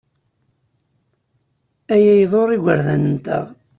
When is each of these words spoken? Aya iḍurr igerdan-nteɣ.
Aya 1.93 2.13
iḍurr 2.23 2.49
igerdan-nteɣ. 2.55 3.45